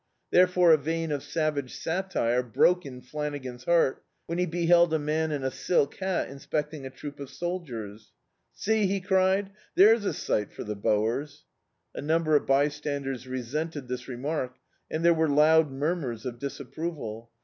[0.31, 5.31] Therefore a vein of savage satire brolce in Flanagan's heart when be beheld a man
[5.31, 8.11] in a silk hat inspecting a troop of soldiers.
[8.51, 11.45] "Sec!" he cried, "there's a sight for the Boers."
[11.93, 14.57] A num ber of bystanders resented this remark,
[14.89, 17.29] and there were loud murmurs of disapproval.